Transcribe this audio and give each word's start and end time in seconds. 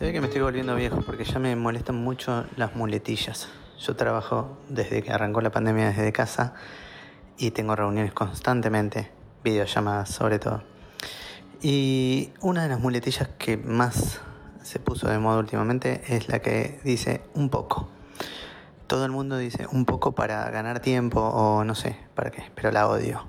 Se 0.00 0.06
ve 0.06 0.14
que 0.14 0.20
me 0.22 0.28
estoy 0.28 0.40
volviendo 0.40 0.74
viejo 0.74 1.02
porque 1.02 1.24
ya 1.24 1.38
me 1.38 1.54
molestan 1.56 1.96
mucho 1.96 2.46
las 2.56 2.74
muletillas. 2.74 3.50
Yo 3.78 3.96
trabajo 3.96 4.56
desde 4.70 5.02
que 5.02 5.12
arrancó 5.12 5.42
la 5.42 5.50
pandemia 5.50 5.88
desde 5.88 6.10
casa 6.10 6.54
y 7.36 7.50
tengo 7.50 7.76
reuniones 7.76 8.14
constantemente, 8.14 9.10
videollamadas 9.44 10.08
sobre 10.08 10.38
todo. 10.38 10.62
Y 11.60 12.30
una 12.40 12.62
de 12.62 12.70
las 12.70 12.80
muletillas 12.80 13.28
que 13.36 13.58
más 13.58 14.22
se 14.62 14.78
puso 14.78 15.06
de 15.06 15.18
moda 15.18 15.38
últimamente 15.38 16.00
es 16.08 16.30
la 16.30 16.38
que 16.38 16.80
dice 16.82 17.20
un 17.34 17.50
poco. 17.50 17.90
Todo 18.86 19.04
el 19.04 19.10
mundo 19.10 19.36
dice 19.36 19.66
un 19.70 19.84
poco 19.84 20.12
para 20.12 20.48
ganar 20.48 20.80
tiempo 20.80 21.20
o 21.20 21.62
no 21.62 21.74
sé 21.74 21.98
para 22.14 22.30
qué, 22.30 22.50
pero 22.54 22.70
la 22.70 22.88
odio. 22.88 23.28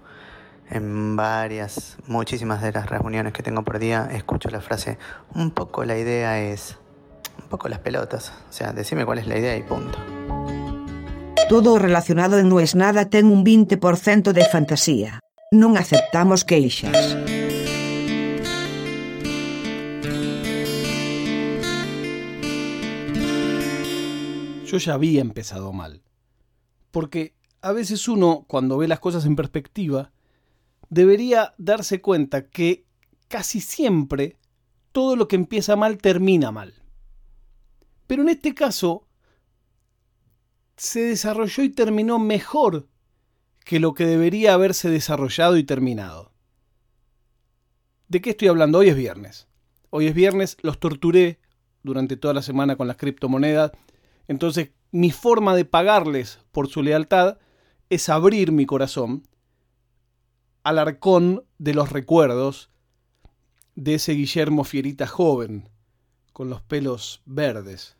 En 0.71 1.17
varias, 1.17 1.97
muchísimas 2.07 2.61
de 2.61 2.71
las 2.71 2.89
reuniones 2.89 3.33
que 3.33 3.43
tengo 3.43 3.61
por 3.61 3.77
día 3.77 4.07
escucho 4.09 4.49
la 4.49 4.61
frase 4.61 4.97
un 5.35 5.51
poco 5.51 5.83
la 5.83 5.97
idea 5.97 6.41
es 6.41 6.77
un 7.43 7.49
poco 7.49 7.67
las 7.67 7.79
pelotas. 7.79 8.31
O 8.49 8.53
sea, 8.53 8.71
decime 8.71 9.05
cuál 9.05 9.19
es 9.19 9.27
la 9.27 9.37
idea 9.37 9.57
y 9.57 9.63
punto. 9.63 9.99
Todo 11.49 11.77
relacionado 11.77 12.39
en 12.39 12.47
No 12.47 12.61
es 12.61 12.75
nada 12.75 13.09
ten 13.09 13.25
un 13.25 13.43
20% 13.43 14.31
de 14.31 14.45
fantasía. 14.45 15.19
Non 15.51 15.75
aceptamos 15.75 16.47
queixas. 16.47 17.19
Yo 24.63 24.77
ya 24.79 24.93
había 24.93 25.19
empezado 25.19 25.73
mal. 25.75 25.99
Porque 26.91 27.35
a 27.61 27.73
veces 27.73 28.07
uno, 28.07 28.45
cuando 28.47 28.77
ve 28.77 28.87
las 28.87 29.03
cosas 29.03 29.25
en 29.25 29.35
perspectiva, 29.35 30.15
debería 30.91 31.55
darse 31.57 32.01
cuenta 32.01 32.49
que 32.49 32.85
casi 33.29 33.61
siempre 33.61 34.37
todo 34.91 35.15
lo 35.15 35.27
que 35.27 35.37
empieza 35.37 35.75
mal 35.75 35.97
termina 35.97 36.51
mal. 36.51 36.73
Pero 38.07 38.23
en 38.23 38.29
este 38.29 38.53
caso, 38.53 39.07
se 40.75 40.99
desarrolló 41.01 41.63
y 41.63 41.69
terminó 41.69 42.19
mejor 42.19 42.89
que 43.63 43.79
lo 43.79 43.93
que 43.93 44.05
debería 44.05 44.53
haberse 44.53 44.89
desarrollado 44.89 45.57
y 45.57 45.63
terminado. 45.63 46.33
¿De 48.09 48.19
qué 48.19 48.31
estoy 48.31 48.49
hablando? 48.49 48.79
Hoy 48.79 48.89
es 48.89 48.97
viernes. 48.97 49.47
Hoy 49.91 50.07
es 50.07 50.13
viernes, 50.13 50.57
los 50.61 50.77
torturé 50.77 51.39
durante 51.83 52.17
toda 52.17 52.33
la 52.33 52.41
semana 52.41 52.75
con 52.75 52.87
las 52.87 52.97
criptomonedas. 52.97 53.71
Entonces, 54.27 54.71
mi 54.91 55.11
forma 55.11 55.55
de 55.55 55.63
pagarles 55.63 56.39
por 56.51 56.67
su 56.67 56.83
lealtad 56.83 57.37
es 57.89 58.09
abrir 58.09 58.51
mi 58.51 58.65
corazón 58.65 59.23
al 60.63 60.79
arcón 60.79 61.43
de 61.57 61.73
los 61.73 61.91
recuerdos 61.91 62.69
de 63.75 63.95
ese 63.95 64.13
Guillermo 64.13 64.63
Fierita 64.63 65.07
joven, 65.07 65.69
con 66.33 66.49
los 66.49 66.61
pelos 66.61 67.21
verdes 67.25 67.95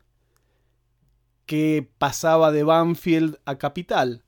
que 1.46 1.86
pasaba 1.98 2.52
de 2.52 2.62
Banfield 2.62 3.38
a 3.44 3.58
Capital. 3.58 4.24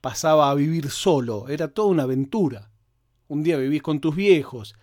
Pasaba 0.00 0.50
a 0.50 0.54
vivir 0.54 0.90
solo, 0.90 1.48
era 1.48 1.68
toda 1.68 1.88
una 1.88 2.04
aventura. 2.04 2.70
Un 3.28 3.42
día 3.42 3.56
vivís 3.56 3.82
con 3.82 4.00
tus 4.00 4.14
viejos, 4.14 4.74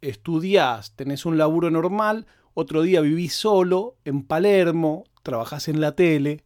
estudiás, 0.00 0.94
tenés 0.94 1.26
un 1.26 1.38
laburo 1.38 1.70
normal, 1.70 2.26
otro 2.54 2.82
día 2.82 3.00
vivís 3.00 3.34
solo 3.34 3.96
en 4.04 4.24
Palermo, 4.24 5.04
trabajás 5.22 5.68
en 5.68 5.80
la 5.80 5.96
tele, 5.96 6.44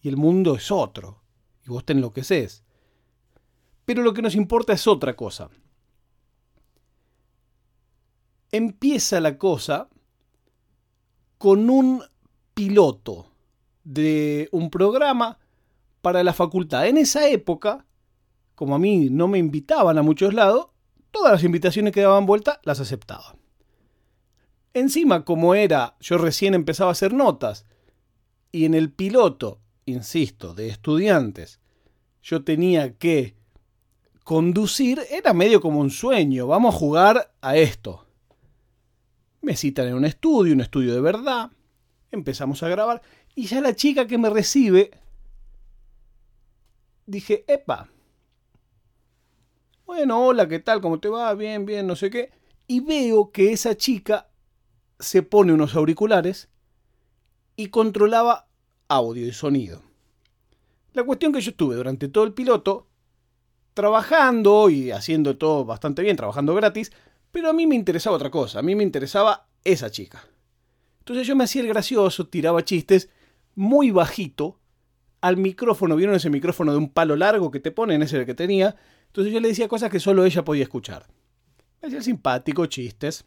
y 0.00 0.08
el 0.08 0.16
mundo 0.16 0.54
es 0.56 0.70
otro, 0.70 1.22
y 1.64 1.70
vos 1.70 1.84
te 1.84 1.92
enloqueces. 1.92 2.64
Pero 3.88 4.02
lo 4.02 4.12
que 4.12 4.20
nos 4.20 4.34
importa 4.34 4.74
es 4.74 4.86
otra 4.86 5.16
cosa. 5.16 5.48
Empieza 8.52 9.18
la 9.18 9.38
cosa 9.38 9.88
con 11.38 11.70
un 11.70 12.02
piloto 12.52 13.32
de 13.84 14.50
un 14.52 14.68
programa 14.68 15.38
para 16.02 16.22
la 16.22 16.34
facultad. 16.34 16.86
En 16.86 16.98
esa 16.98 17.30
época, 17.30 17.86
como 18.54 18.74
a 18.74 18.78
mí 18.78 19.08
no 19.08 19.26
me 19.26 19.38
invitaban 19.38 19.96
a 19.96 20.02
muchos 20.02 20.34
lados, 20.34 20.66
todas 21.10 21.32
las 21.32 21.44
invitaciones 21.44 21.94
que 21.94 22.02
daban 22.02 22.26
vuelta 22.26 22.60
las 22.64 22.80
aceptaba. 22.80 23.36
Encima, 24.74 25.24
como 25.24 25.54
era, 25.54 25.96
yo 25.98 26.18
recién 26.18 26.52
empezaba 26.52 26.90
a 26.90 26.92
hacer 26.92 27.14
notas, 27.14 27.64
y 28.52 28.66
en 28.66 28.74
el 28.74 28.92
piloto, 28.92 29.62
insisto, 29.86 30.52
de 30.52 30.68
estudiantes, 30.68 31.58
yo 32.20 32.44
tenía 32.44 32.98
que 32.98 33.37
conducir, 34.28 35.00
era 35.10 35.32
medio 35.32 35.58
como 35.58 35.80
un 35.80 35.88
sueño, 35.88 36.46
vamos 36.46 36.74
a 36.74 36.78
jugar 36.78 37.32
a 37.40 37.56
esto. 37.56 38.04
Me 39.40 39.56
citan 39.56 39.88
en 39.88 39.94
un 39.94 40.04
estudio, 40.04 40.52
un 40.52 40.60
estudio 40.60 40.92
de 40.92 41.00
verdad, 41.00 41.50
empezamos 42.10 42.62
a 42.62 42.68
grabar 42.68 43.00
y 43.34 43.46
ya 43.46 43.62
la 43.62 43.74
chica 43.74 44.06
que 44.06 44.18
me 44.18 44.28
recibe, 44.28 44.90
dije, 47.06 47.46
epa, 47.48 47.88
bueno, 49.86 50.26
hola, 50.26 50.46
¿qué 50.46 50.58
tal? 50.58 50.82
¿Cómo 50.82 51.00
te 51.00 51.08
va? 51.08 51.32
Bien, 51.32 51.64
bien, 51.64 51.86
no 51.86 51.96
sé 51.96 52.10
qué. 52.10 52.30
Y 52.66 52.80
veo 52.80 53.30
que 53.32 53.52
esa 53.52 53.78
chica 53.78 54.28
se 54.98 55.22
pone 55.22 55.54
unos 55.54 55.74
auriculares 55.74 56.50
y 57.56 57.68
controlaba 57.68 58.46
audio 58.88 59.26
y 59.26 59.32
sonido. 59.32 59.80
La 60.92 61.02
cuestión 61.02 61.32
que 61.32 61.40
yo 61.40 61.52
estuve 61.52 61.76
durante 61.76 62.08
todo 62.08 62.24
el 62.24 62.34
piloto 62.34 62.87
trabajando 63.78 64.70
y 64.70 64.90
haciendo 64.90 65.36
todo 65.36 65.64
bastante 65.64 66.02
bien, 66.02 66.16
trabajando 66.16 66.52
gratis, 66.52 66.90
pero 67.30 67.48
a 67.48 67.52
mí 67.52 67.64
me 67.64 67.76
interesaba 67.76 68.16
otra 68.16 68.28
cosa, 68.28 68.58
a 68.58 68.62
mí 68.62 68.74
me 68.74 68.82
interesaba 68.82 69.46
esa 69.62 69.88
chica. 69.88 70.26
Entonces 70.98 71.28
yo 71.28 71.36
me 71.36 71.44
hacía 71.44 71.62
el 71.62 71.68
gracioso, 71.68 72.26
tiraba 72.26 72.64
chistes 72.64 73.08
muy 73.54 73.92
bajito 73.92 74.58
al 75.20 75.36
micrófono. 75.36 75.94
¿Vieron 75.94 76.16
ese 76.16 76.28
micrófono 76.28 76.72
de 76.72 76.78
un 76.78 76.90
palo 76.90 77.14
largo 77.14 77.52
que 77.52 77.60
te 77.60 77.70
ponen? 77.70 78.02
Ese 78.02 78.26
que 78.26 78.34
tenía. 78.34 78.74
Entonces 79.06 79.32
yo 79.32 79.38
le 79.38 79.46
decía 79.46 79.68
cosas 79.68 79.92
que 79.92 80.00
solo 80.00 80.24
ella 80.24 80.44
podía 80.44 80.64
escuchar. 80.64 81.06
Me 81.80 81.86
hacía 81.86 82.02
simpático, 82.02 82.66
chistes. 82.66 83.24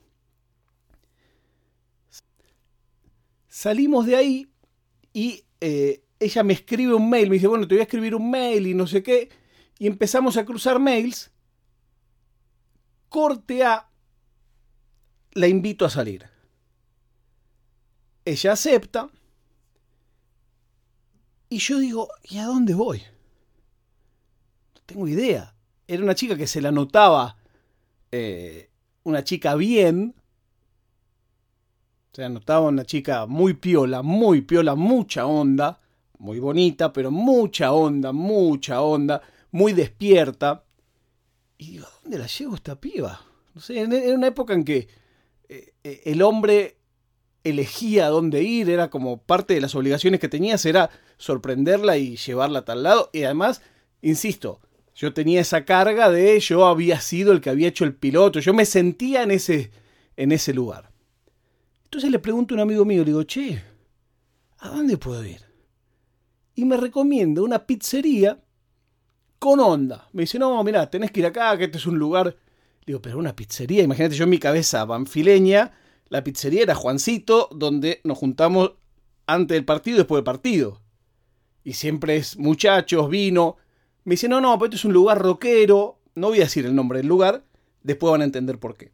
Salimos 3.47 4.05
de 4.05 4.17
ahí 4.17 4.51
y 5.13 5.45
eh, 5.61 6.03
ella 6.19 6.43
me 6.43 6.51
escribe 6.51 6.93
un 6.93 7.09
mail. 7.09 7.29
Me 7.29 7.35
dice, 7.35 7.47
bueno, 7.47 7.65
te 7.65 7.75
voy 7.75 7.79
a 7.79 7.83
escribir 7.83 8.15
un 8.15 8.29
mail 8.29 8.67
y 8.67 8.73
no 8.73 8.85
sé 8.85 9.01
qué. 9.01 9.29
Y 9.81 9.87
empezamos 9.87 10.37
a 10.37 10.45
cruzar 10.45 10.77
mails. 10.77 11.31
Corte 13.09 13.63
A. 13.63 13.89
La 15.31 15.47
invito 15.47 15.85
a 15.85 15.89
salir. 15.89 16.29
Ella 18.23 18.51
acepta. 18.51 19.09
Y 21.49 21.57
yo 21.57 21.79
digo, 21.79 22.09
¿y 22.21 22.37
a 22.37 22.45
dónde 22.45 22.75
voy? 22.75 22.99
No 24.75 24.81
tengo 24.85 25.07
idea. 25.07 25.55
Era 25.87 26.03
una 26.03 26.13
chica 26.13 26.37
que 26.37 26.45
se 26.45 26.61
la 26.61 26.71
notaba 26.71 27.37
eh, 28.11 28.69
una 29.01 29.23
chica 29.23 29.55
bien. 29.55 30.13
Se 32.13 32.29
notaba 32.29 32.67
una 32.67 32.85
chica 32.85 33.25
muy 33.25 33.55
piola, 33.55 34.03
muy 34.03 34.41
piola, 34.41 34.75
mucha 34.75 35.25
onda. 35.25 35.81
Muy 36.19 36.39
bonita, 36.39 36.93
pero 36.93 37.09
mucha 37.09 37.71
onda, 37.71 38.11
mucha 38.11 38.83
onda. 38.83 39.23
Muy 39.51 39.73
despierta. 39.73 40.65
Y 41.57 41.71
digo, 41.73 41.85
¿a 41.85 42.01
dónde 42.01 42.17
la 42.17 42.27
llevo 42.27 42.55
esta 42.55 42.79
piba? 42.79 43.21
No 43.53 43.61
sé, 43.61 43.79
era 43.79 44.15
una 44.15 44.27
época 44.27 44.53
en 44.53 44.63
que 44.63 44.87
eh, 45.49 45.73
eh, 45.83 46.01
el 46.05 46.21
hombre 46.21 46.77
elegía 47.43 48.07
dónde 48.07 48.43
ir, 48.43 48.69
era 48.69 48.89
como 48.89 49.21
parte 49.21 49.53
de 49.53 49.61
las 49.61 49.75
obligaciones 49.75 50.19
que 50.19 50.29
tenías, 50.29 50.65
era 50.65 50.89
sorprenderla 51.17 51.97
y 51.97 52.15
llevarla 52.15 52.59
a 52.59 52.65
tal 52.65 52.83
lado. 52.83 53.09
Y 53.13 53.23
además, 53.23 53.61
insisto, 54.01 54.61
yo 54.95 55.13
tenía 55.13 55.41
esa 55.41 55.65
carga 55.65 56.09
de 56.09 56.39
yo 56.39 56.65
había 56.67 57.01
sido 57.01 57.31
el 57.31 57.41
que 57.41 57.49
había 57.49 57.67
hecho 57.67 57.85
el 57.85 57.95
piloto, 57.95 58.39
yo 58.39 58.53
me 58.53 58.65
sentía 58.65 59.23
en 59.23 59.31
ese, 59.31 59.71
en 60.15 60.31
ese 60.31 60.53
lugar. 60.53 60.91
Entonces 61.85 62.11
le 62.11 62.19
pregunto 62.19 62.53
a 62.53 62.55
un 62.55 62.61
amigo 62.61 62.85
mío, 62.85 62.99
le 62.99 63.11
digo, 63.11 63.23
che, 63.23 63.61
¿a 64.59 64.69
dónde 64.69 64.97
puedo 64.97 65.25
ir? 65.25 65.41
Y 66.55 66.65
me 66.65 66.77
recomienda 66.77 67.41
una 67.41 67.65
pizzería 67.65 68.41
con 69.41 69.59
onda. 69.59 70.07
Me 70.13 70.21
dice, 70.21 70.37
no, 70.37 70.63
mira, 70.63 70.87
tenés 70.91 71.09
que 71.09 71.19
ir 71.19 71.25
acá, 71.25 71.57
que 71.57 71.63
este 71.63 71.79
es 71.79 71.87
un 71.87 71.97
lugar. 71.97 72.37
digo, 72.85 73.01
pero 73.01 73.17
una 73.17 73.35
pizzería, 73.35 73.81
imagínate 73.81 74.13
yo 74.13 74.25
en 74.25 74.29
mi 74.29 74.37
cabeza 74.37 74.85
banfileña, 74.85 75.71
la 76.09 76.23
pizzería 76.23 76.61
era 76.61 76.75
Juancito, 76.75 77.49
donde 77.51 78.01
nos 78.03 78.19
juntamos 78.19 78.73
antes 79.25 79.55
del 79.55 79.65
partido 79.65 79.95
y 79.95 79.97
después 79.97 80.19
del 80.19 80.25
partido. 80.25 80.83
Y 81.63 81.73
siempre 81.73 82.17
es 82.17 82.37
muchachos, 82.37 83.09
vino. 83.09 83.57
Me 84.03 84.13
dice, 84.13 84.29
no, 84.29 84.41
no, 84.41 84.59
pero 84.59 84.65
esto 84.65 84.75
es 84.75 84.85
un 84.85 84.93
lugar 84.93 85.17
rockero. 85.17 85.99
No 86.13 86.27
voy 86.27 86.37
a 86.37 86.43
decir 86.43 86.67
el 86.67 86.75
nombre 86.75 86.99
del 86.99 87.07
lugar, 87.07 87.43
después 87.81 88.11
van 88.11 88.21
a 88.21 88.25
entender 88.25 88.59
por 88.59 88.77
qué. 88.77 88.91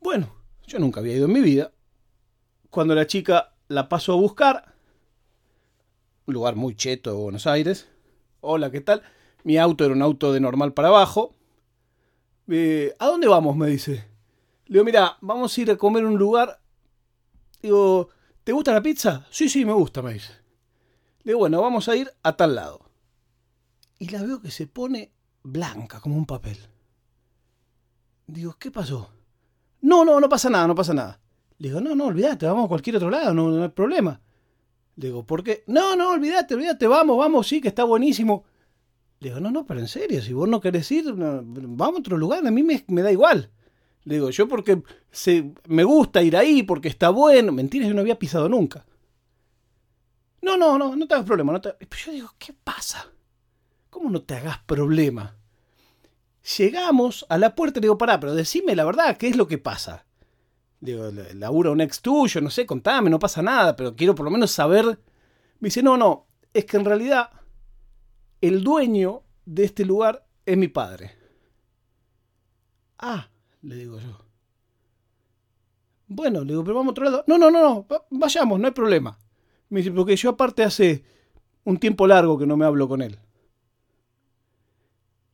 Bueno, 0.00 0.34
yo 0.66 0.80
nunca 0.80 0.98
había 0.98 1.14
ido 1.14 1.26
en 1.26 1.32
mi 1.32 1.42
vida. 1.42 1.70
Cuando 2.70 2.96
la 2.96 3.06
chica 3.06 3.54
la 3.68 3.88
pasó 3.88 4.14
a 4.14 4.16
buscar, 4.16 4.74
un 6.26 6.34
lugar 6.34 6.56
muy 6.56 6.74
cheto 6.74 7.10
de 7.10 7.16
Buenos 7.16 7.46
Aires. 7.46 7.86
Hola, 8.42 8.70
¿qué 8.70 8.80
tal? 8.80 9.02
Mi 9.44 9.58
auto 9.58 9.84
era 9.84 9.92
un 9.94 10.00
auto 10.00 10.32
de 10.32 10.40
normal 10.40 10.72
para 10.72 10.88
abajo. 10.88 11.34
Eh, 12.48 12.94
¿A 12.98 13.06
dónde 13.06 13.28
vamos? 13.28 13.54
me 13.54 13.66
dice. 13.66 14.08
Le 14.66 14.74
digo, 14.74 14.84
mira, 14.84 15.18
vamos 15.20 15.56
a 15.56 15.60
ir 15.60 15.70
a 15.70 15.76
comer 15.76 16.04
en 16.04 16.10
un 16.10 16.18
lugar. 16.18 16.58
Digo, 17.60 18.08
¿te 18.42 18.52
gusta 18.52 18.72
la 18.72 18.80
pizza? 18.80 19.26
Sí, 19.30 19.48
sí, 19.50 19.64
me 19.66 19.72
gusta, 19.72 20.00
me 20.00 20.14
dice. 20.14 20.32
Le 21.22 21.32
digo, 21.32 21.40
bueno, 21.40 21.60
vamos 21.60 21.88
a 21.88 21.96
ir 21.96 22.10
a 22.22 22.34
tal 22.34 22.54
lado. 22.54 22.80
Y 23.98 24.08
la 24.08 24.22
veo 24.22 24.40
que 24.40 24.50
se 24.50 24.66
pone 24.66 25.12
blanca 25.42 26.00
como 26.00 26.16
un 26.16 26.24
papel. 26.24 26.58
Digo, 28.26 28.56
¿qué 28.58 28.70
pasó? 28.70 29.10
No, 29.82 30.04
no, 30.04 30.18
no 30.18 30.28
pasa 30.30 30.48
nada, 30.48 30.66
no 30.66 30.74
pasa 30.74 30.94
nada. 30.94 31.20
Le 31.58 31.68
digo, 31.68 31.80
no, 31.82 31.94
no, 31.94 32.06
olvídate, 32.06 32.46
vamos 32.46 32.64
a 32.64 32.68
cualquier 32.68 32.96
otro 32.96 33.10
lado, 33.10 33.34
no, 33.34 33.50
no 33.50 33.62
hay 33.62 33.68
problema. 33.68 34.18
Le 34.96 35.06
digo, 35.08 35.24
¿por 35.24 35.42
qué? 35.42 35.64
No, 35.66 35.96
no, 35.96 36.10
olvídate, 36.10 36.54
olvídate, 36.54 36.86
vamos, 36.86 37.16
vamos, 37.18 37.46
sí, 37.46 37.60
que 37.60 37.68
está 37.68 37.84
buenísimo. 37.84 38.44
Le 39.20 39.28
digo, 39.28 39.40
no, 39.40 39.50
no, 39.50 39.66
pero 39.66 39.80
en 39.80 39.88
serio, 39.88 40.22
si 40.22 40.32
vos 40.32 40.48
no 40.48 40.60
querés 40.60 40.90
ir, 40.90 41.04
vamos 41.14 41.96
a 41.96 42.00
otro 42.00 42.16
lugar, 42.16 42.46
a 42.46 42.50
mí 42.50 42.62
me, 42.62 43.02
da 43.02 43.12
igual. 43.12 43.50
Le 44.04 44.14
digo, 44.14 44.30
yo 44.30 44.48
porque 44.48 44.82
se, 45.10 45.52
me 45.66 45.84
gusta 45.84 46.22
ir 46.22 46.36
ahí, 46.36 46.62
porque 46.62 46.88
está 46.88 47.10
bueno. 47.10 47.52
Mentira, 47.52 47.86
yo 47.86 47.94
no 47.94 48.00
había 48.00 48.18
pisado 48.18 48.48
nunca. 48.48 48.86
No, 50.40 50.56
no, 50.56 50.78
no, 50.78 50.96
no 50.96 51.06
te 51.06 51.14
hagas 51.14 51.26
problema. 51.26 51.52
No 51.52 51.60
te... 51.60 51.74
yo 52.04 52.12
digo, 52.12 52.30
¿qué 52.38 52.54
pasa? 52.64 53.12
¿Cómo 53.90 54.08
no 54.08 54.22
te 54.22 54.34
hagas 54.34 54.58
problema? 54.60 55.36
Llegamos 56.56 57.26
a 57.28 57.36
la 57.36 57.54
puerta 57.54 57.78
y 57.78 57.82
le 57.82 57.86
digo, 57.86 57.98
pará, 57.98 58.18
pero 58.18 58.34
decime 58.34 58.74
la 58.74 58.84
verdad, 58.84 59.18
¿qué 59.18 59.28
es 59.28 59.36
lo 59.36 59.46
que 59.46 59.58
pasa? 59.58 60.06
Digo, 60.80 61.10
labura 61.34 61.70
un 61.70 61.82
ex 61.82 62.00
tuyo, 62.00 62.40
no 62.40 62.48
sé, 62.48 62.64
contame, 62.64 63.10
no 63.10 63.18
pasa 63.18 63.42
nada, 63.42 63.76
pero 63.76 63.94
quiero 63.94 64.14
por 64.14 64.24
lo 64.24 64.30
menos 64.30 64.50
saber. 64.50 64.86
Me 65.58 65.66
dice, 65.66 65.82
no, 65.82 65.96
no, 65.96 66.26
es 66.54 66.64
que 66.64 66.78
en 66.78 66.86
realidad 66.86 67.30
el 68.40 68.64
dueño 68.64 69.22
de 69.44 69.64
este 69.64 69.84
lugar 69.84 70.26
es 70.46 70.56
mi 70.56 70.68
padre. 70.68 71.12
Ah, 72.98 73.28
le 73.62 73.76
digo 73.76 74.00
yo. 74.00 74.24
Bueno, 76.06 76.40
le 76.40 76.52
digo, 76.52 76.64
pero 76.64 76.76
vamos 76.76 76.90
a 76.90 76.92
otro 76.92 77.04
lado. 77.04 77.24
No, 77.26 77.36
no, 77.36 77.50
no, 77.50 77.60
no, 77.62 77.86
vayamos, 78.10 78.58
no 78.58 78.66
hay 78.66 78.72
problema. 78.72 79.18
Me 79.68 79.80
dice, 79.80 79.92
porque 79.92 80.16
yo 80.16 80.30
aparte 80.30 80.64
hace 80.64 81.04
un 81.64 81.78
tiempo 81.78 82.06
largo 82.06 82.38
que 82.38 82.46
no 82.46 82.56
me 82.56 82.64
hablo 82.64 82.88
con 82.88 83.02
él. 83.02 83.18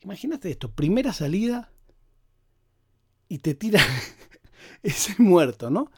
Imagínate 0.03 0.51
esto, 0.51 0.71
primera 0.71 1.13
salida 1.13 1.73
y 3.29 3.39
te 3.39 3.55
tira 3.55 3.81
ese 4.83 5.15
muerto, 5.19 5.71
¿no? 5.71 5.91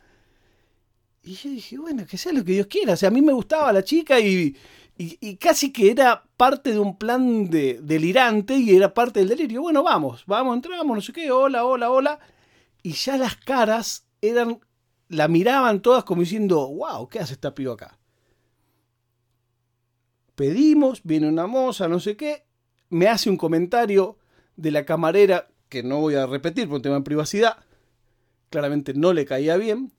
Y 1.22 1.34
yo 1.34 1.50
dije, 1.50 1.78
bueno, 1.78 2.06
que 2.06 2.16
sea 2.16 2.32
lo 2.32 2.44
que 2.44 2.52
Dios 2.52 2.66
quiera. 2.68 2.94
O 2.94 2.96
sea, 2.96 3.08
a 3.08 3.12
mí 3.12 3.20
me 3.20 3.32
gustaba 3.32 3.72
la 3.72 3.84
chica 3.84 4.18
y, 4.18 4.56
y, 4.96 5.36
casi 5.36 5.72
que 5.72 5.90
era 5.90 6.24
parte 6.36 6.72
de 6.72 6.78
un 6.78 6.98
plan 6.98 7.48
de, 7.48 7.80
delirante 7.82 8.56
y 8.56 8.74
era 8.74 8.94
parte 8.94 9.20
del 9.20 9.28
delirio. 9.28 9.62
Bueno, 9.62 9.82
vamos, 9.82 10.24
vamos, 10.26 10.56
entramos, 10.56 10.96
no 10.96 11.00
sé 11.00 11.12
qué, 11.12 11.30
hola, 11.30 11.64
hola, 11.64 11.90
hola. 11.90 12.18
Y 12.82 12.92
ya 12.92 13.16
las 13.16 13.36
caras 13.36 14.06
eran, 14.20 14.58
la 15.08 15.28
miraban 15.28 15.82
todas 15.82 16.04
como 16.04 16.22
diciendo, 16.22 16.66
wow, 16.68 17.08
¿qué 17.08 17.20
hace 17.20 17.34
esta 17.34 17.54
piba 17.54 17.74
acá? 17.74 17.98
Pedimos, 20.34 21.02
viene 21.04 21.28
una 21.28 21.46
moza, 21.46 21.88
no 21.88 22.00
sé 22.00 22.16
qué, 22.16 22.44
me 22.90 23.06
hace 23.06 23.28
un 23.28 23.36
comentario 23.36 24.18
de 24.56 24.70
la 24.70 24.84
camarera 24.84 25.48
que 25.68 25.82
no 25.82 26.00
voy 26.00 26.14
a 26.14 26.26
repetir 26.26 26.66
por 26.66 26.76
un 26.76 26.82
tema 26.82 26.96
de 26.96 27.02
privacidad. 27.02 27.58
Claramente 28.50 28.94
no 28.94 29.12
le 29.12 29.24
caía 29.24 29.56
bien. 29.56 29.92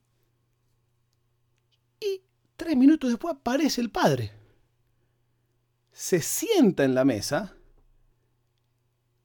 Y 2.00 2.22
tres 2.56 2.76
minutos 2.76 3.10
después 3.10 3.34
aparece 3.34 3.80
el 3.80 3.90
padre 3.90 4.32
se 6.00 6.22
sienta 6.22 6.84
en 6.84 6.94
la 6.94 7.04
mesa 7.04 7.54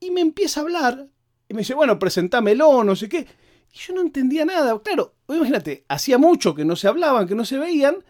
y 0.01 0.11
me 0.11 0.19
empieza 0.19 0.59
a 0.59 0.63
hablar. 0.63 1.07
Y 1.47 1.53
me 1.53 1.59
dice, 1.59 1.73
bueno, 1.73 1.97
presentámelo, 1.97 2.83
no 2.83 2.97
sé 2.97 3.07
qué. 3.07 3.25
Y 3.73 3.77
yo 3.77 3.93
no 3.93 4.01
entendía 4.01 4.43
nada. 4.43 4.77
Claro, 4.81 5.15
imagínate, 5.29 5.85
hacía 5.87 6.17
mucho 6.17 6.53
que 6.53 6.65
no 6.65 6.75
se 6.75 6.89
hablaban, 6.89 7.29
que 7.29 7.35
no 7.35 7.45
se 7.45 7.57
veían. 7.57 8.03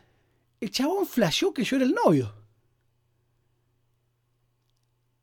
El 0.60 0.72
chabón 0.72 1.06
flasheó 1.06 1.54
que 1.54 1.64
yo 1.64 1.76
era 1.76 1.86
el 1.86 1.94
novio. 1.94 2.34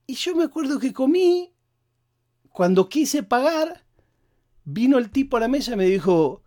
Y 0.06 0.14
yo 0.14 0.36
me 0.36 0.44
acuerdo 0.44 0.78
que 0.78 0.92
comí, 0.92 1.52
cuando 2.50 2.88
quise 2.88 3.24
pagar, 3.24 3.84
vino 4.64 4.98
el 4.98 5.10
tipo 5.10 5.36
a 5.36 5.40
la 5.40 5.48
mesa 5.48 5.72
y 5.72 5.76
me 5.76 5.86
dijo, 5.86 6.42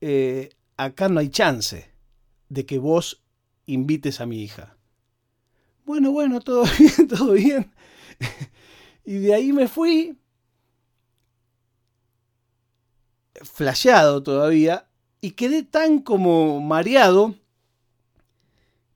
eh, 0.00 0.50
acá 0.76 1.08
no 1.08 1.20
hay 1.20 1.28
chance 1.28 1.90
de 2.48 2.66
que 2.66 2.78
vos 2.78 3.22
invites 3.66 4.20
a 4.20 4.26
mi 4.26 4.42
hija 4.42 4.74
bueno, 5.84 6.12
bueno, 6.12 6.40
todo 6.40 6.64
bien, 6.78 7.08
todo 7.08 7.32
bien. 7.32 7.72
y 9.04 9.18
de 9.18 9.34
ahí 9.34 9.52
me 9.52 9.68
fui, 9.68 10.18
flasheado 13.42 14.22
todavía, 14.22 14.88
y 15.20 15.32
quedé 15.32 15.62
tan 15.62 16.00
como 16.00 16.60
mareado 16.60 17.34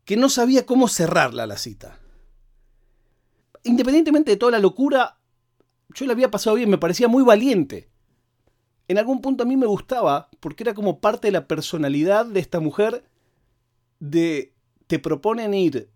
que 0.05 0.17
no 0.17 0.29
sabía 0.29 0.65
cómo 0.65 0.89
cerrarla 0.89 1.47
la 1.47 1.59
cita. 1.59 1.99
Independientemente 3.65 4.31
de 4.31 4.37
toda 4.37 4.53
la 4.53 4.59
locura, 4.59 5.19
yo 5.91 6.07
la 6.07 6.13
había 6.13 6.31
pasado 6.31 6.57
bien, 6.57 6.71
me 6.71 6.79
parecía 6.79 7.09
muy 7.09 7.23
valiente. 7.23 7.88
En 8.89 8.99
algún 8.99 9.21
punto 9.21 9.43
a 9.43 9.47
mí 9.47 9.57
me 9.57 9.67
gustaba, 9.67 10.29
porque 10.41 10.65
era 10.65 10.75
como 10.75 11.01
parte 11.01 11.29
de 11.29 11.33
la 11.33 11.47
personalidad 11.47 12.27
de 12.27 12.41
esta 12.41 12.61
mujer, 12.61 13.05
de 14.01 14.55
te 14.87 14.99
proponen 14.99 15.55
ir 15.55 15.91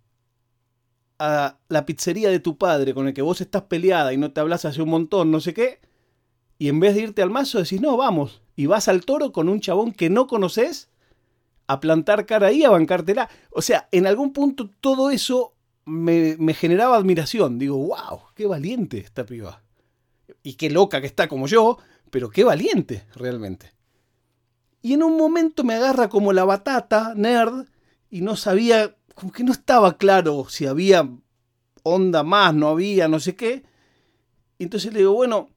a 1.19 1.59
la 1.69 1.87
pizzería 1.87 2.31
de 2.31 2.41
tu 2.41 2.59
padre 2.59 2.95
con 2.95 3.09
el 3.09 3.15
que 3.15 3.23
vos 3.23 3.41
estás 3.41 3.63
peleada 3.63 4.13
y 4.13 4.19
no 4.19 4.33
te 4.33 4.41
hablas 4.41 4.65
hace 4.65 4.83
un 4.83 4.91
montón, 4.91 5.31
no 5.31 5.41
sé 5.41 5.55
qué, 5.55 5.81
y 6.59 6.69
en 6.69 6.81
vez 6.81 6.95
de 6.95 7.03
irte 7.03 7.23
al 7.23 7.31
mazo 7.31 7.59
decís, 7.59 7.81
no, 7.81 7.97
vamos, 7.97 8.43
y 8.55 8.67
vas 8.67 8.89
al 8.89 9.05
toro 9.05 9.33
con 9.33 9.49
un 9.49 9.61
chabón 9.61 9.93
que 9.93 10.11
no 10.11 10.27
conoces 10.27 10.91
a 11.67 11.81
plantar 11.81 12.27
cara 12.27 12.49
ahí, 12.49 12.65
a 12.65 12.71
bancártela. 12.71 13.29
O 13.51 13.63
sea, 13.63 13.89
en 13.93 14.07
algún 14.07 14.33
punto 14.33 14.71
todo 14.81 15.11
eso 15.11 15.55
me, 15.85 16.37
me 16.39 16.55
generaba 16.55 16.97
admiración. 16.97 17.59
Digo, 17.59 17.79
wow, 17.79 18.21
qué 18.35 18.47
valiente 18.47 18.99
esta 18.99 19.25
piba. 19.25 19.63
Y 20.43 20.55
qué 20.55 20.71
loca 20.71 21.01
que 21.01 21.07
está 21.07 21.29
como 21.29 21.47
yo, 21.47 21.79
pero 22.13 22.29
qué 22.29 22.45
valiente 22.45 23.07
realmente. 23.15 23.73
Y 24.83 24.93
en 24.93 25.03
un 25.03 25.17
momento 25.17 25.65
me 25.65 25.75
agarra 25.75 26.11
como 26.11 26.35
la 26.35 26.45
batata, 26.45 27.15
nerd, 27.17 27.69
y 28.11 28.21
no 28.21 28.37
sabía 28.37 28.95
como 29.15 29.33
que 29.33 29.43
no 29.43 29.51
estaba 29.51 29.97
claro 29.97 30.47
si 30.51 30.67
había 30.67 31.09
onda 31.83 32.23
más, 32.23 32.55
no 32.55 32.69
había, 32.69 33.09
no 33.09 33.19
sé 33.19 33.35
qué. 33.35 33.65
Y 34.59 34.65
entonces 34.65 34.93
le 34.93 34.99
digo, 34.99 35.15
bueno, 35.15 35.49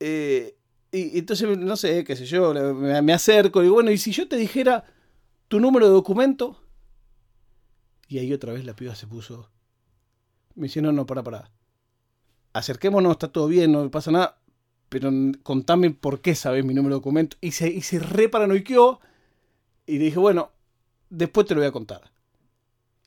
eh, 0.00 0.56
y, 0.92 1.18
entonces, 1.18 1.58
no 1.58 1.76
sé, 1.76 2.04
qué 2.04 2.16
sé 2.16 2.24
yo, 2.24 2.54
me, 2.54 3.12
acerco 3.12 3.60
y 3.60 3.64
digo, 3.64 3.74
bueno, 3.74 3.90
¿y 3.90 3.98
si 3.98 4.12
yo 4.12 4.26
te 4.28 4.36
dijera 4.36 4.84
tu 5.48 5.60
número 5.60 5.86
de 5.88 5.92
documento? 5.92 6.64
Y 8.08 8.18
ahí 8.18 8.32
otra 8.32 8.54
vez 8.54 8.64
la 8.64 8.74
piba 8.74 8.94
se 8.94 9.06
puso. 9.06 9.50
Me 10.54 10.68
dice, 10.68 10.80
no, 10.80 10.90
no, 10.90 11.04
para, 11.04 11.22
para. 11.22 11.50
Acerquémonos, 12.54 13.12
está 13.12 13.28
todo 13.28 13.46
bien, 13.46 13.72
no 13.72 13.90
pasa 13.90 14.10
nada. 14.10 14.39
Pero 14.90 15.10
contame 15.42 15.90
por 15.90 16.20
qué 16.20 16.34
sabes 16.34 16.64
mi 16.64 16.74
número 16.74 16.96
de 16.96 16.98
documento. 16.98 17.38
Y 17.40 17.52
se, 17.52 17.70
y 17.70 17.80
se 17.80 17.98
re 17.98 18.28
paranoiqueó. 18.28 19.00
Y 19.86 19.98
le 19.98 20.04
dije, 20.04 20.18
bueno, 20.18 20.50
después 21.08 21.46
te 21.46 21.54
lo 21.54 21.60
voy 21.60 21.68
a 21.68 21.72
contar. 21.72 22.10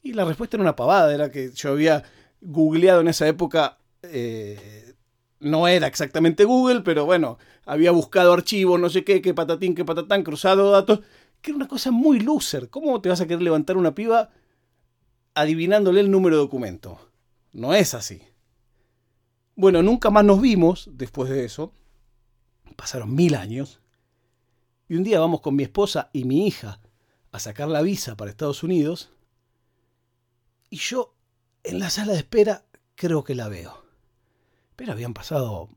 Y 0.02 0.14
la 0.14 0.26
respuesta 0.26 0.58
era 0.58 0.64
una 0.64 0.76
pavada, 0.76 1.14
era 1.14 1.30
que 1.30 1.52
yo 1.52 1.72
había 1.72 2.04
googleado 2.42 3.02
en 3.02 3.08
esa 3.08 3.28
época, 3.28 3.78
eh, 4.02 4.96
no 5.40 5.68
era 5.68 5.88
exactamente 5.88 6.44
Google, 6.44 6.82
pero 6.82 7.06
bueno, 7.06 7.38
había 7.66 7.92
buscado 7.92 8.34
archivos, 8.34 8.80
no 8.80 8.90
sé 8.90 9.04
qué, 9.04 9.22
qué 9.22 9.34
patatín, 9.34 9.76
qué 9.76 9.86
patatán, 9.86 10.24
cruzado 10.24 10.72
datos, 10.72 11.02
que 11.42 11.52
era 11.52 11.58
una 11.58 11.68
cosa 11.68 11.92
muy 11.92 12.20
loser. 12.20 12.70
¿Cómo 12.70 13.02
te 13.02 13.10
vas 13.10 13.22
a 13.22 13.28
querer 13.28 13.42
levantar 13.42 13.78
una 13.78 13.96
piba 13.96 14.30
adivinándole 15.36 16.02
el 16.02 16.12
número 16.12 16.36
de 16.38 16.42
documento? 16.42 17.00
No 17.54 17.74
es 17.74 17.94
así. 17.94 18.22
Bueno, 19.56 19.84
nunca 19.84 20.10
más 20.10 20.26
nos 20.26 20.42
vimos 20.42 20.90
después 20.94 21.30
de 21.30 21.46
eso. 21.46 21.74
Pasaron 22.76 23.14
mil 23.14 23.36
años. 23.36 23.82
Y 24.90 24.96
un 24.96 25.04
día 25.04 25.20
vamos 25.20 25.42
con 25.42 25.56
mi 25.56 25.64
esposa 25.64 26.10
y 26.14 26.26
mi 26.26 26.48
hija 26.48 26.80
a 27.32 27.40
sacar 27.40 27.68
la 27.68 27.82
visa 27.82 28.16
para 28.16 28.32
Estados 28.32 28.64
Unidos 28.64 29.14
y 30.74 30.78
yo 30.78 31.14
en 31.64 31.78
la 31.78 31.92
sala 31.92 32.14
de 32.14 32.18
espera 32.18 32.66
creo 32.96 33.24
que 33.24 33.36
la 33.36 33.48
veo. 33.48 33.86
Pero 34.76 34.92
habían 34.92 35.14
pasado, 35.14 35.70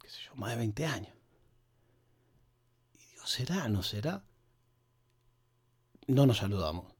qué 0.00 0.08
sé 0.08 0.18
yo, 0.26 0.34
más 0.34 0.50
de 0.50 0.56
20 0.56 0.86
años. 0.86 1.14
Y 2.94 3.12
digo, 3.12 3.24
¿será? 3.24 3.68
¿No 3.68 3.84
será? 3.84 4.24
No 6.08 6.26
nos 6.26 6.38
saludamos. 6.38 6.92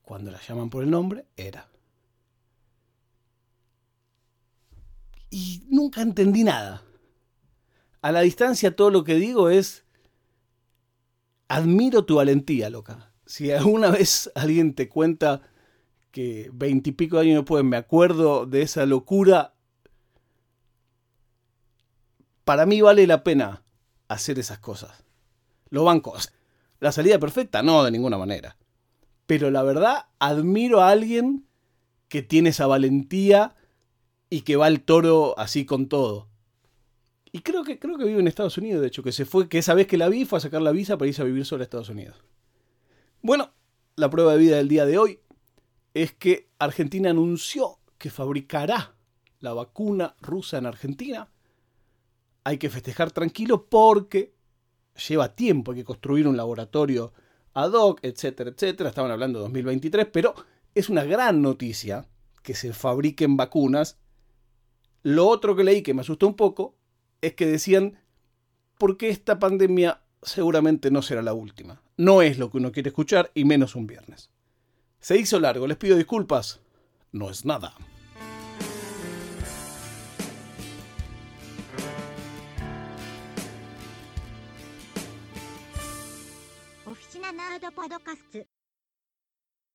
Cuando 0.00 0.30
la 0.30 0.40
llaman 0.40 0.70
por 0.70 0.82
el 0.82 0.90
nombre, 0.90 1.26
era. 1.36 1.68
Y 5.30 5.64
nunca 5.68 6.02
entendí 6.02 6.44
nada. 6.44 6.82
A 8.02 8.12
la 8.12 8.20
distancia 8.20 8.76
todo 8.76 8.90
lo 8.90 9.04
que 9.04 9.16
digo 9.16 9.50
es, 9.50 9.84
admiro 11.48 12.04
tu 12.04 12.16
valentía, 12.16 12.70
loca. 12.70 13.12
Si 13.26 13.50
alguna 13.50 13.90
vez 13.90 14.30
alguien 14.34 14.74
te 14.74 14.88
cuenta 14.88 15.42
que 16.12 16.50
veintipico 16.52 17.18
años 17.18 17.38
después 17.38 17.64
me 17.64 17.76
acuerdo 17.76 18.46
de 18.46 18.62
esa 18.62 18.86
locura, 18.86 19.54
para 22.44 22.64
mí 22.64 22.80
vale 22.80 23.06
la 23.06 23.24
pena 23.24 23.64
hacer 24.08 24.38
esas 24.38 24.60
cosas. 24.60 25.04
Lo 25.68 25.84
banco. 25.84 26.14
La 26.78 26.92
salida 26.92 27.18
perfecta, 27.18 27.62
no, 27.62 27.82
de 27.82 27.90
ninguna 27.90 28.16
manera. 28.18 28.56
Pero 29.26 29.50
la 29.50 29.62
verdad, 29.64 30.06
admiro 30.20 30.80
a 30.80 30.90
alguien 30.90 31.46
que 32.08 32.22
tiene 32.22 32.50
esa 32.50 32.66
valentía 32.68 33.56
y 34.30 34.42
que 34.42 34.56
va 34.56 34.66
al 34.66 34.80
toro 34.80 35.38
así 35.38 35.64
con 35.64 35.88
todo. 35.88 36.28
Y 37.32 37.40
creo 37.40 37.64
que, 37.64 37.78
creo 37.78 37.98
que 37.98 38.04
vive 38.04 38.20
en 38.20 38.28
Estados 38.28 38.56
Unidos, 38.58 38.80
de 38.80 38.88
hecho, 38.88 39.02
que 39.02 39.12
se 39.12 39.24
fue, 39.24 39.48
que 39.48 39.58
esa 39.58 39.74
vez 39.74 39.86
que 39.86 39.98
la 39.98 40.08
vi 40.08 40.24
fue 40.24 40.38
a 40.38 40.40
sacar 40.40 40.62
la 40.62 40.72
visa 40.72 40.96
para 40.96 41.08
irse 41.08 41.22
a 41.22 41.26
vivir 41.26 41.44
solo 41.44 41.62
a 41.62 41.64
Estados 41.64 41.90
Unidos. 41.90 42.16
Bueno, 43.22 43.52
la 43.96 44.08
prueba 44.10 44.32
de 44.32 44.38
vida 44.38 44.56
del 44.56 44.68
día 44.68 44.86
de 44.86 44.98
hoy 44.98 45.20
es 45.94 46.12
que 46.12 46.50
Argentina 46.58 47.10
anunció 47.10 47.78
que 47.98 48.10
fabricará 48.10 48.94
la 49.40 49.52
vacuna 49.52 50.16
rusa 50.20 50.58
en 50.58 50.66
Argentina. 50.66 51.30
Hay 52.44 52.58
que 52.58 52.70
festejar 52.70 53.10
tranquilo 53.10 53.66
porque 53.66 54.34
lleva 55.08 55.34
tiempo, 55.34 55.72
hay 55.72 55.78
que 55.78 55.84
construir 55.84 56.26
un 56.28 56.36
laboratorio 56.36 57.12
ad 57.54 57.72
hoc, 57.72 58.00
etcétera, 58.02 58.50
etcétera. 58.50 58.90
Estaban 58.90 59.10
hablando 59.10 59.38
de 59.38 59.44
2023, 59.44 60.06
pero 60.12 60.34
es 60.74 60.88
una 60.88 61.04
gran 61.04 61.40
noticia 61.42 62.06
que 62.42 62.54
se 62.54 62.72
fabriquen 62.72 63.36
vacunas. 63.36 63.98
Lo 65.06 65.28
otro 65.28 65.54
que 65.54 65.62
leí 65.62 65.82
que 65.82 65.94
me 65.94 66.00
asustó 66.00 66.26
un 66.26 66.34
poco 66.34 66.74
es 67.20 67.34
que 67.34 67.46
decían, 67.46 67.96
porque 68.76 69.08
esta 69.08 69.38
pandemia 69.38 70.00
seguramente 70.20 70.90
no 70.90 71.00
será 71.00 71.22
la 71.22 71.32
última. 71.32 71.80
No 71.96 72.22
es 72.22 72.40
lo 72.40 72.50
que 72.50 72.56
uno 72.56 72.72
quiere 72.72 72.88
escuchar 72.88 73.30
y 73.32 73.44
menos 73.44 73.76
un 73.76 73.86
viernes. 73.86 74.30
Se 74.98 75.16
hizo 75.16 75.38
largo, 75.38 75.68
les 75.68 75.76
pido 75.76 75.96
disculpas. 75.96 76.60
No 77.12 77.30
es 77.30 77.44
nada. 77.44 77.72